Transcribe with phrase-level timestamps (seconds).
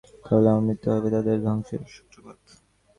[0.23, 2.39] তাহলে আমার মৃত্যুই হবে তাদের ধ্বংসের সূত্রপাত।